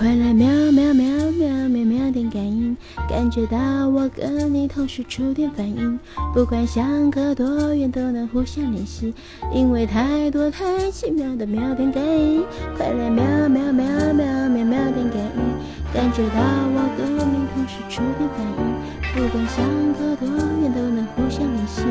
[0.00, 2.74] 快来喵喵喵喵喵喵点感应，
[3.06, 6.00] 感觉到我跟你同时触电反应，
[6.32, 9.12] 不管相隔多远都能互相联系，
[9.52, 12.42] 因为太多太奇妙的秒点感应。
[12.78, 13.84] 快来喵喵喵
[14.14, 16.40] 喵喵喵点感应，感觉到
[16.72, 18.72] 我跟你同时触电反应，
[19.12, 19.62] 不管相
[19.92, 20.26] 隔多
[20.62, 21.82] 远都能互相联系，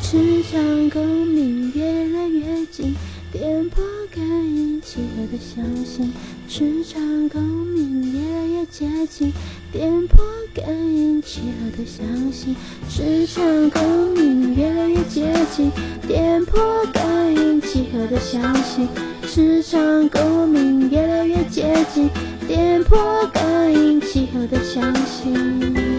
[0.00, 2.94] 磁场共鸣越来越近，
[3.32, 6.12] 电波感应契合的相信。
[6.48, 9.32] 磁场共鸣越来越接近，
[9.72, 12.56] 电波感应契合的相信。
[12.88, 15.70] 磁场共鸣越来越接近，
[16.06, 18.88] 电波感应契合的相信。
[19.26, 22.08] 磁场共鸣越来越接近，
[22.46, 22.98] 电波
[23.32, 25.97] 感应契合的相信。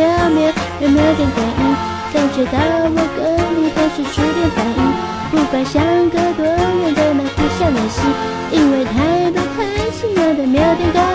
[0.00, 0.50] 表面
[0.80, 1.76] 有没有点感应？
[2.14, 2.56] 感觉到
[2.88, 3.20] 我跟
[3.62, 4.80] 你开始触点反应，
[5.30, 8.00] 不管相隔多远都能互下联系，
[8.50, 9.60] 因为太多开
[9.92, 11.09] 心，有的没有点。